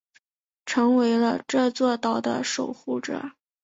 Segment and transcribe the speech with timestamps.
[0.65, 3.33] 成为了这座岛的守护者。